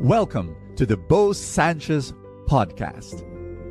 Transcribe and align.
Welcome 0.00 0.54
to 0.76 0.84
the 0.84 0.98
Bo 0.98 1.32
Sanchez 1.32 2.12
podcast. 2.44 3.22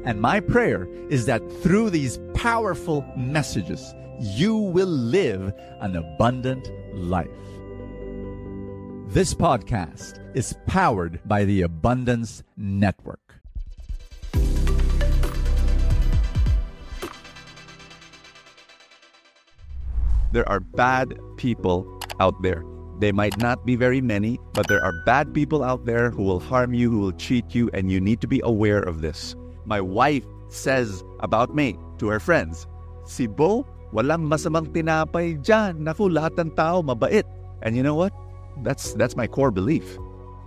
And 0.05 0.19
my 0.19 0.39
prayer 0.39 0.87
is 1.07 1.27
that 1.27 1.39
through 1.61 1.91
these 1.91 2.19
powerful 2.33 3.05
messages, 3.15 3.93
you 4.19 4.57
will 4.57 4.87
live 4.87 5.53
an 5.81 5.95
abundant 5.95 6.67
life. 6.95 7.29
This 9.13 9.35
podcast 9.35 10.19
is 10.35 10.55
powered 10.65 11.21
by 11.25 11.45
the 11.45 11.61
Abundance 11.61 12.41
Network. 12.57 13.35
There 20.31 20.49
are 20.49 20.59
bad 20.59 21.19
people 21.37 22.01
out 22.19 22.41
there. 22.41 22.63
They 22.99 23.11
might 23.11 23.37
not 23.37 23.65
be 23.65 23.75
very 23.75 23.99
many, 23.99 24.39
but 24.53 24.67
there 24.67 24.83
are 24.83 24.93
bad 25.05 25.33
people 25.33 25.63
out 25.63 25.85
there 25.85 26.09
who 26.11 26.23
will 26.23 26.39
harm 26.39 26.73
you, 26.73 26.89
who 26.89 26.99
will 26.99 27.17
cheat 27.19 27.53
you, 27.53 27.69
and 27.73 27.91
you 27.91 27.99
need 27.99 28.21
to 28.21 28.27
be 28.27 28.39
aware 28.43 28.79
of 28.79 29.01
this. 29.01 29.35
My 29.65 29.81
wife 29.81 30.23
says 30.47 31.03
about 31.19 31.53
me 31.53 31.75
to 31.99 32.07
her 32.07 32.19
friends, 32.19 32.67
Si 33.03 33.27
Bo, 33.27 33.67
walang 33.91 34.31
masamang 34.31 34.71
tinapay 34.71 35.43
dyan. 35.43 35.83
Naku, 35.83 36.07
lahat 36.09 36.39
ng 36.39 36.55
tao 36.55 36.81
mabait. 36.81 37.23
And 37.61 37.75
you 37.75 37.83
know 37.83 37.95
what? 37.95 38.13
That's 38.63 38.95
that's 38.95 39.15
my 39.15 39.27
core 39.27 39.51
belief. 39.51 39.99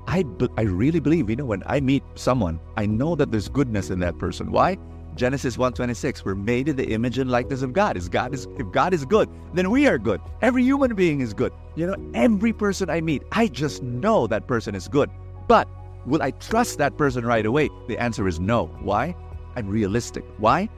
I, 0.09 0.25
I 0.57 0.65
really 0.65 1.01
believe, 1.01 1.29
you 1.29 1.37
know, 1.37 1.45
when 1.45 1.63
I 1.67 1.81
meet 1.81 2.03
someone, 2.17 2.59
I 2.81 2.87
know 2.87 3.15
that 3.17 3.31
there's 3.31 3.49
goodness 3.49 3.91
in 3.91 4.01
that 4.01 4.17
person. 4.17 4.51
Why? 4.51 4.81
Genesis 5.19 5.57
1:26, 5.57 6.25
we're 6.25 6.37
made 6.37 6.69
in 6.69 6.77
the 6.77 6.93
image 6.93 7.19
and 7.19 7.29
likeness 7.29 7.63
of 7.63 7.73
God. 7.73 7.97
Is 7.97 8.09
God 8.09 8.33
is 8.33 8.47
if 8.57 8.71
God 8.71 8.95
is 8.95 9.05
good, 9.05 9.29
then 9.53 9.69
we 9.69 9.89
are 9.89 9.99
good. 9.99 10.21
Every 10.43 10.63
human 10.63 10.95
being 10.95 11.21
is 11.21 11.35
good. 11.35 11.53
You 11.75 11.89
know, 11.89 11.97
every 12.15 12.53
person 12.53 12.89
I 12.89 13.01
meet, 13.01 13.25
I 13.33 13.49
just 13.49 13.83
know 13.83 14.29
that 14.29 14.47
person 14.47 14.77
is 14.77 14.87
good. 14.87 15.11
But 15.49 15.69
will 16.07 16.23
I 16.23 16.31
trust 16.31 16.79
that 16.79 16.97
person 16.97 17.27
right 17.27 17.45
away? 17.45 17.69
The 17.89 17.99
answer 17.99 18.29
is 18.29 18.39
no. 18.39 18.67
Why? 18.81 19.17
I'm 19.57 19.69
realistic. 19.69 20.25
Why? 20.39 20.69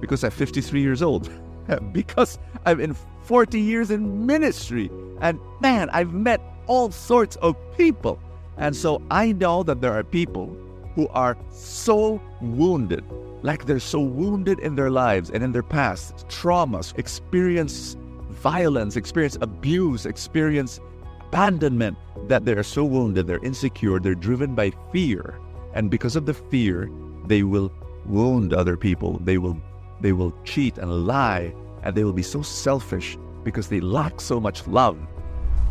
Because 0.00 0.24
I'm 0.24 0.30
53 0.30 0.80
years 0.80 1.02
old. 1.02 1.30
because 1.92 2.38
I'm 2.64 2.80
in 2.80 2.96
40 3.24 3.60
years 3.60 3.90
in 3.90 4.24
ministry. 4.24 4.90
And 5.20 5.38
man, 5.60 5.90
I've 5.90 6.14
met 6.14 6.40
all 6.66 6.90
sorts 6.90 7.36
of 7.36 7.54
people. 7.76 8.18
And 8.56 8.74
so 8.74 9.02
I 9.10 9.32
know 9.32 9.62
that 9.64 9.82
there 9.82 9.92
are 9.92 10.04
people 10.04 10.56
who 10.94 11.08
are 11.08 11.36
so 11.50 12.20
wounded 12.40 13.04
like 13.42 13.66
they're 13.66 13.78
so 13.78 14.00
wounded 14.00 14.58
in 14.58 14.74
their 14.74 14.90
lives 14.90 15.30
and 15.30 15.42
in 15.42 15.52
their 15.52 15.62
past, 15.62 16.26
traumas, 16.28 16.96
experience 16.98 17.96
violence, 18.30 18.96
experience 18.96 19.38
abuse, 19.40 20.06
experience 20.06 20.80
abandonment, 21.28 21.96
that 22.28 22.44
they 22.44 22.52
are 22.52 22.62
so 22.62 22.84
wounded, 22.84 23.26
they're 23.26 23.44
insecure, 23.44 23.98
they're 23.98 24.14
driven 24.14 24.54
by 24.54 24.72
fear. 24.92 25.38
And 25.74 25.90
because 25.90 26.16
of 26.16 26.26
the 26.26 26.34
fear, 26.34 26.90
they 27.26 27.42
will 27.42 27.72
wound 28.06 28.52
other 28.52 28.76
people. 28.76 29.18
They 29.18 29.38
will 29.38 29.60
they 30.00 30.12
will 30.12 30.32
cheat 30.44 30.78
and 30.78 31.06
lie, 31.06 31.52
and 31.82 31.94
they 31.94 32.04
will 32.04 32.12
be 32.12 32.22
so 32.22 32.40
selfish 32.42 33.18
because 33.42 33.68
they 33.68 33.80
lack 33.80 34.20
so 34.20 34.38
much 34.38 34.66
love. 34.68 34.96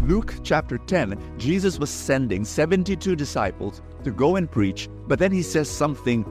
Luke 0.02 0.36
chapter 0.44 0.78
10, 0.78 1.18
Jesus 1.38 1.80
was 1.80 1.90
sending 1.90 2.44
72 2.44 3.16
disciples 3.16 3.81
to 4.03 4.12
go 4.12 4.36
and 4.36 4.50
preach, 4.50 4.90
but 5.08 5.20
then 5.20 5.31
he 5.31 5.42
says 5.42 5.70
something 5.70 6.26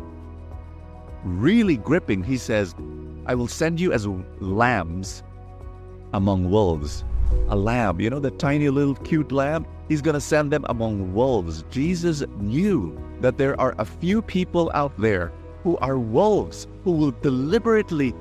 really 1.25 1.77
gripping. 1.77 2.23
He 2.23 2.37
says, 2.37 2.75
I 3.27 3.35
will 3.35 3.49
send 3.49 3.81
you 3.81 3.93
as 3.93 4.07
lambs 4.41 5.23
among 6.13 6.51
wolves. 6.51 7.05
A 7.49 7.57
lamb, 7.57 8.01
you 8.01 8.09
know, 8.09 8.21
the 8.21 8.31
tiny 8.31 8.69
little 8.69 8.95
cute 8.95 9.33
lamb? 9.33 9.67
He's 9.89 10.03
going 10.03 10.15
to 10.15 10.21
send 10.21 10.53
them 10.53 10.65
among 10.69 11.13
wolves. 11.13 11.65
Jesus 11.71 12.23
knew 12.39 12.97
that 13.21 13.39
there 13.39 13.61
are 13.61 13.75
a 13.79 13.85
few 13.85 14.23
people 14.23 14.71
out 14.75 14.97
there 14.99 15.33
who 15.63 15.77
are 15.79 15.99
wolves, 15.99 16.69
who 16.85 16.93
will 16.93 17.11
deliberately 17.11 18.15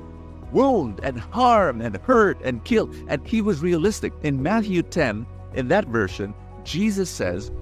wound 0.52 1.00
and 1.02 1.18
harm 1.18 1.80
and 1.80 1.96
hurt 1.98 2.40
and 2.42 2.64
kill. 2.64 2.90
And 3.08 3.26
he 3.26 3.40
was 3.40 3.60
realistic. 3.60 4.12
In 4.22 4.42
Matthew 4.42 4.82
10, 4.82 5.26
in 5.54 5.68
that 5.68 5.86
version, 5.86 6.34
Jesus 6.64 7.08
says, 7.08 7.52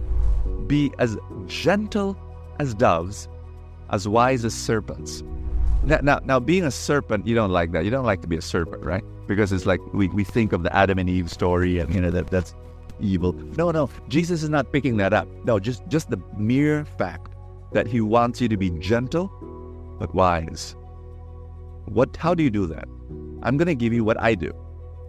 Be 0.66 0.92
as 0.98 1.16
gentle 1.46 2.16
as 2.58 2.74
doves, 2.74 3.28
as 3.90 4.08
wise 4.08 4.44
as 4.44 4.54
serpents. 4.54 5.22
Now, 5.84 5.98
now, 6.02 6.20
now, 6.24 6.40
being 6.40 6.64
a 6.64 6.70
serpent, 6.70 7.26
you 7.26 7.34
don't 7.34 7.50
like 7.50 7.72
that. 7.72 7.84
You 7.84 7.90
don't 7.90 8.06
like 8.06 8.22
to 8.22 8.28
be 8.28 8.36
a 8.36 8.42
serpent, 8.42 8.82
right? 8.84 9.04
Because 9.26 9.52
it's 9.52 9.66
like 9.66 9.80
we, 9.92 10.08
we 10.08 10.24
think 10.24 10.52
of 10.52 10.62
the 10.62 10.74
Adam 10.74 10.98
and 10.98 11.10
Eve 11.10 11.30
story, 11.30 11.78
and 11.78 11.94
you 11.94 12.00
know 12.00 12.10
that 12.10 12.28
that's 12.28 12.54
evil. 13.00 13.32
No, 13.32 13.70
no, 13.70 13.90
Jesus 14.08 14.42
is 14.42 14.48
not 14.48 14.72
picking 14.72 14.96
that 14.98 15.12
up. 15.12 15.28
No, 15.44 15.58
just 15.58 15.86
just 15.88 16.08
the 16.08 16.18
mere 16.36 16.86
fact 16.96 17.34
that 17.72 17.86
He 17.86 18.00
wants 18.00 18.40
you 18.40 18.48
to 18.48 18.56
be 18.56 18.70
gentle 18.70 19.28
but 19.98 20.14
wise. 20.14 20.74
What? 21.84 22.16
How 22.16 22.34
do 22.34 22.42
you 22.42 22.50
do 22.50 22.66
that? 22.66 22.88
I'm 23.42 23.58
gonna 23.58 23.74
give 23.74 23.92
you 23.92 24.04
what 24.04 24.18
I 24.20 24.34
do. 24.34 24.52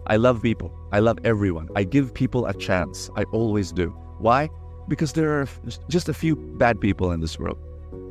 I 0.06 0.16
love 0.16 0.42
people. 0.42 0.72
I 0.92 1.00
love 1.00 1.18
everyone. 1.24 1.68
I 1.74 1.84
give 1.84 2.12
people 2.12 2.46
a 2.46 2.54
chance. 2.54 3.10
I 3.16 3.24
always 3.32 3.72
do. 3.72 3.88
Why? 4.18 4.50
Because 4.88 5.12
there 5.12 5.40
are 5.40 5.48
just 5.88 6.08
a 6.08 6.14
few 6.14 6.36
bad 6.36 6.80
people 6.80 7.10
in 7.12 7.20
this 7.20 7.38
world. 7.38 7.58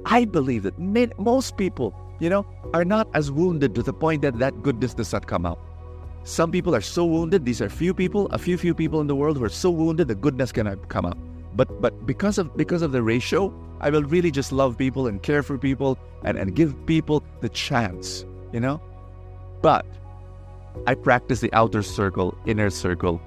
I 0.06 0.26
believe 0.26 0.64
that 0.64 0.78
most 1.18 1.58
people 1.58 1.96
you 2.20 2.30
know, 2.30 2.46
are 2.74 2.86
not 2.86 3.08
as 3.14 3.32
wounded 3.32 3.76
to 3.76 3.84
the 3.84 3.94
point 3.94 4.22
that 4.22 4.40
that 4.40 4.62
goodness 4.64 4.94
does 4.94 5.12
not 5.12 5.28
come 5.28 5.46
out. 5.46 5.60
Some 6.24 6.52
people 6.52 6.74
are 6.74 6.82
so 6.82 7.06
wounded. 7.06 7.46
These 7.46 7.62
are 7.62 7.70
few 7.70 7.94
people, 7.94 8.28
a 8.28 8.38
few 8.38 8.58
few 8.58 8.74
people 8.74 9.02
in 9.02 9.08
the 9.08 9.16
world 9.16 9.38
who 9.38 9.44
are 9.44 9.50
so 9.50 9.70
wounded 9.70 10.08
the 10.08 10.16
goodness 10.16 10.52
cannot 10.52 10.90
come 10.90 11.06
out. 11.06 11.18
But 11.56 11.82
but 11.82 12.06
because 12.06 12.38
of 12.38 12.56
because 12.58 12.82
of 12.82 12.92
the 12.92 13.04
ratio, 13.04 13.54
I 13.80 13.90
will 13.90 14.04
really 14.04 14.32
just 14.32 14.52
love 14.52 14.78
people 14.78 15.08
and 15.08 15.22
care 15.22 15.44
for 15.44 15.58
people 15.58 15.98
and, 16.24 16.38
and 16.38 16.56
give 16.56 16.74
people 16.86 17.24
the 17.42 17.50
chance, 17.50 18.26
you 18.52 18.60
know? 18.60 18.82
But 19.62 19.86
I 20.88 20.96
practice 20.96 21.42
the 21.42 21.54
outer 21.54 21.84
circle, 21.84 22.36
inner 22.46 22.70
circle 22.70 23.22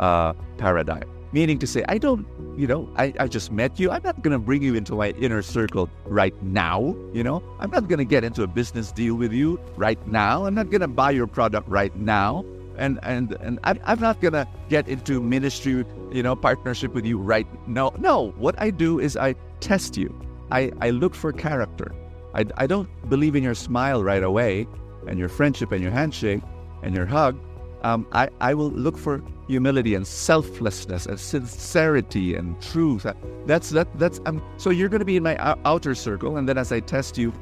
uh, 0.00 0.32
paradigm. 0.58 1.08
Meaning 1.32 1.58
to 1.60 1.66
say, 1.66 1.84
I 1.88 1.98
don't, 1.98 2.26
you 2.56 2.66
know, 2.66 2.88
I, 2.96 3.12
I 3.20 3.28
just 3.28 3.52
met 3.52 3.78
you. 3.78 3.90
I'm 3.90 4.02
not 4.02 4.20
going 4.22 4.32
to 4.32 4.38
bring 4.38 4.62
you 4.62 4.74
into 4.74 4.96
my 4.96 5.10
inner 5.10 5.42
circle 5.42 5.88
right 6.04 6.34
now. 6.42 6.96
You 7.12 7.22
know, 7.22 7.42
I'm 7.60 7.70
not 7.70 7.86
going 7.88 7.98
to 7.98 8.04
get 8.04 8.24
into 8.24 8.42
a 8.42 8.48
business 8.48 8.90
deal 8.90 9.14
with 9.14 9.32
you 9.32 9.60
right 9.76 10.04
now. 10.08 10.44
I'm 10.44 10.54
not 10.54 10.70
going 10.70 10.80
to 10.80 10.88
buy 10.88 11.12
your 11.12 11.28
product 11.28 11.68
right 11.68 11.94
now. 11.94 12.44
And, 12.76 12.98
and, 13.02 13.32
and 13.40 13.60
I'm, 13.62 13.78
I'm 13.84 14.00
not 14.00 14.20
going 14.20 14.32
to 14.32 14.48
get 14.68 14.88
into 14.88 15.20
ministry, 15.20 15.84
you 16.10 16.22
know, 16.22 16.34
partnership 16.34 16.94
with 16.94 17.04
you 17.04 17.18
right 17.18 17.46
now. 17.68 17.92
No, 17.98 18.30
what 18.36 18.60
I 18.60 18.70
do 18.70 18.98
is 18.98 19.16
I 19.16 19.34
test 19.60 19.96
you. 19.96 20.12
I, 20.50 20.72
I 20.80 20.90
look 20.90 21.14
for 21.14 21.32
character. 21.32 21.94
I, 22.34 22.44
I 22.56 22.66
don't 22.66 22.88
believe 23.08 23.36
in 23.36 23.42
your 23.42 23.54
smile 23.54 24.02
right 24.02 24.22
away 24.22 24.66
and 25.06 25.18
your 25.18 25.28
friendship 25.28 25.72
and 25.72 25.82
your 25.82 25.92
handshake 25.92 26.42
and 26.82 26.94
your 26.94 27.06
hug. 27.06 27.38
Um, 27.82 28.06
I, 28.12 28.28
I 28.40 28.54
will 28.54 28.70
look 28.70 28.98
for 28.98 29.22
humility 29.50 29.94
and 29.94 30.06
selflessness 30.06 31.06
and 31.06 31.18
sincerity 31.18 32.36
and 32.36 32.60
truth. 32.62 33.04
That's 33.46 33.70
that. 33.70 33.88
That's 33.98 34.20
um, 34.26 34.42
so 34.56 34.70
you're 34.70 34.88
going 34.88 35.00
to 35.00 35.04
be 35.04 35.16
in 35.16 35.22
my 35.22 35.36
outer 35.64 35.94
circle, 35.94 36.36
and 36.36 36.48
then 36.48 36.56
as 36.56 36.70
I 36.72 36.80
test 36.80 37.18
you, 37.18 37.32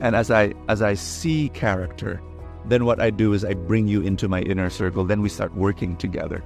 and 0.00 0.16
as 0.16 0.30
I 0.30 0.52
as 0.68 0.82
I 0.82 0.94
see 0.94 1.48
character, 1.50 2.20
then 2.66 2.84
what 2.84 3.00
I 3.00 3.10
do 3.10 3.32
is 3.32 3.44
I 3.44 3.54
bring 3.54 3.86
you 3.86 4.02
into 4.02 4.28
my 4.28 4.40
inner 4.42 4.68
circle. 4.68 5.04
Then 5.04 5.22
we 5.22 5.28
start 5.28 5.54
working 5.54 5.96
together. 5.96 6.42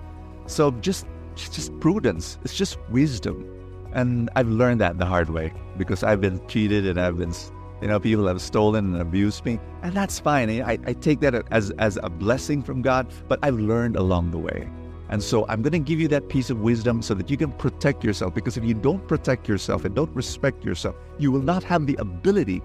So 0.47 0.71
just 0.73 1.07
just 1.35 1.73
prudence. 1.81 2.39
It's 2.45 2.55
just 2.55 2.79
wisdom, 2.91 3.49
and 3.93 4.29
I've 4.37 4.49
learned 4.49 4.81
that 4.83 4.99
the 4.99 5.07
hard 5.07 5.31
way 5.31 5.53
because 5.79 6.03
I've 6.03 6.21
been 6.21 6.47
cheated 6.49 6.87
and 6.87 7.01
I've 7.01 7.17
been 7.17 7.33
you 7.81 7.89
know, 7.89 8.01
people 8.01 8.27
have 8.27 8.41
stolen 8.41 8.93
and 8.95 9.01
abused 9.01 9.45
me, 9.45 9.61
and 9.83 9.95
that's 9.95 10.19
fine. 10.19 10.51
I, 10.51 10.79
I 10.85 10.93
take 10.95 11.21
that 11.21 11.47
as, 11.53 11.71
as 11.73 11.99
a 12.03 12.11
blessing 12.11 12.63
from 12.63 12.83
God, 12.83 13.07
but 13.29 13.39
I've 13.43 13.59
learned 13.59 13.97
along 13.97 14.31
the 14.31 14.39
way. 14.39 14.69
And 15.11 15.23
so 15.23 15.47
I'm 15.49 15.63
going 15.63 15.73
to 15.73 15.79
give 15.79 16.01
you 16.01 16.09
that 16.09 16.29
piece 16.29 16.51
of 16.51 16.61
wisdom 16.61 17.01
so 17.01 17.15
that 17.15 17.31
you 17.31 17.37
can 17.37 17.53
protect 17.53 18.05
yourself. 18.05 18.35
Because 18.35 18.57
if 18.59 18.65
you 18.65 18.75
don't 18.75 19.07
protect 19.09 19.49
yourself 19.49 19.85
and 19.85 19.95
don't 19.95 20.15
respect 20.15 20.65
yourself, 20.65 20.97
you 21.19 21.33
will 21.33 21.41
not 21.41 21.65
have 21.65 21.87
the 21.87 21.97
ability 21.99 22.61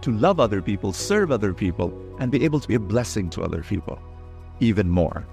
to 0.00 0.10
love 0.12 0.40
other 0.40 0.62
people, 0.62 0.92
serve 0.92 1.30
other 1.30 1.52
people, 1.52 1.92
and 2.20 2.30
be 2.30 2.44
able 2.44 2.60
to 2.60 2.68
be 2.68 2.74
a 2.74 2.80
blessing 2.80 3.28
to 3.30 3.42
other 3.42 3.62
people 3.62 3.98
even 4.60 4.88
more. 4.88 5.26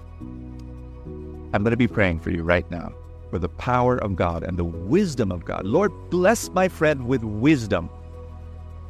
I'm 1.54 1.62
going 1.62 1.70
to 1.70 1.76
be 1.76 1.88
praying 1.88 2.20
for 2.20 2.30
you 2.30 2.42
right 2.42 2.68
now 2.70 2.92
for 3.30 3.38
the 3.38 3.48
power 3.48 3.96
of 3.98 4.14
God 4.14 4.42
and 4.42 4.58
the 4.58 4.64
wisdom 4.64 5.32
of 5.32 5.44
God. 5.44 5.64
Lord, 5.64 5.92
bless 6.10 6.50
my 6.50 6.68
friend 6.68 7.06
with 7.06 7.22
wisdom 7.22 7.88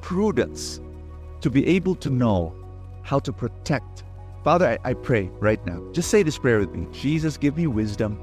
prudence 0.03 0.81
to 1.41 1.49
be 1.49 1.67
able 1.67 1.95
to 1.95 2.11
know 2.11 2.55
how 3.03 3.19
to 3.21 3.33
protect. 3.33 4.05
Father, 4.45 4.79
I, 4.85 4.91
I, 4.91 4.95
pray 4.95 5.31
right 5.41 5.65
now. 5.65 5.83
Just 5.93 6.11
say 6.11 6.23
this 6.23 6.37
prayer 6.37 6.59
with 6.59 6.75
me. 6.75 6.87
Jesus, 6.93 7.37
give 7.37 7.57
me 7.57 7.67
wisdom. 7.67 8.21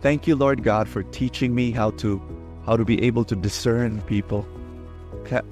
Thank 0.00 0.26
you, 0.26 0.34
Lord 0.34 0.64
God, 0.64 0.88
for 0.88 1.02
teaching 1.04 1.54
me 1.54 1.70
how 1.70 1.92
to 1.92 2.20
how 2.66 2.76
to 2.76 2.84
be 2.84 3.02
able 3.02 3.24
to 3.24 3.36
discern 3.36 4.02
people. 4.02 4.46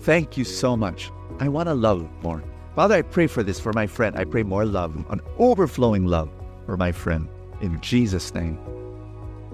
Thank 0.01 0.37
you 0.37 0.45
so 0.45 0.77
much. 0.77 1.11
I 1.41 1.49
want 1.49 1.69
to 1.69 1.75
love 1.75 2.09
more. 2.23 2.43
Father, 2.75 2.97
I 2.97 3.03
pray 3.03 3.27
for 3.27 3.43
this 3.43 3.61
for 3.61 3.73
my 3.73 3.87
friend. 3.87 4.17
I 4.17 4.25
pray 4.25 4.43
more 4.43 4.65
love, 4.65 4.97
an 5.11 5.21
overflowing 5.39 6.07
love 6.07 6.31
for 6.67 6.77
my 6.77 6.93
friend. 6.93 7.29
In 7.61 7.81
Jesus' 7.81 8.35
name. 8.35 8.59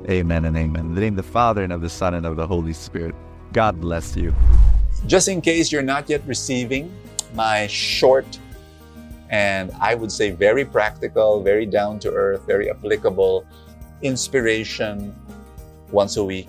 Amen 0.08 0.44
and 0.44 0.56
amen. 0.56 0.86
In 0.86 0.94
the 0.94 1.00
name 1.00 1.18
of 1.18 1.24
the 1.24 1.30
Father 1.32 1.62
and 1.62 1.72
of 1.72 1.80
the 1.80 1.88
Son 1.88 2.14
and 2.14 2.26
of 2.26 2.36
the 2.36 2.46
Holy 2.46 2.72
Spirit. 2.72 3.14
God 3.52 3.80
bless 3.80 4.16
you. 4.16 4.34
Just 5.06 5.28
in 5.28 5.40
case 5.40 5.70
you're 5.70 5.82
not 5.82 6.08
yet 6.08 6.22
receiving 6.26 6.92
my 7.34 7.66
short 7.66 8.26
and 9.30 9.72
I 9.80 9.94
would 9.94 10.12
say 10.12 10.30
very 10.30 10.64
practical, 10.64 11.42
very 11.42 11.66
down 11.66 11.98
to 12.00 12.12
earth, 12.12 12.46
very 12.46 12.70
applicable 12.70 13.44
inspiration 14.02 15.14
once 15.90 16.16
a 16.16 16.24
week 16.24 16.48